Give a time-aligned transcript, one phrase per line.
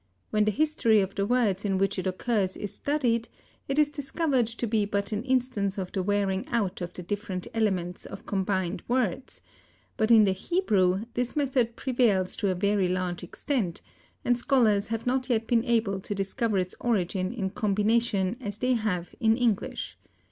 [0.31, 3.29] When the history of the words in which it occurs is studied
[3.67, 7.45] it is discovered to be but an instance of the wearing out of the different
[7.53, 9.41] elements of combined words;
[9.97, 13.83] but in the Hebrew this method prevails to a very large extent,
[14.25, 18.73] and scholars have not yet been able to discover its origin in combination as they
[18.73, 19.99] have in English.